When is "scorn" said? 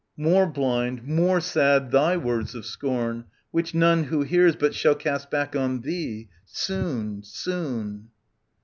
2.65-3.25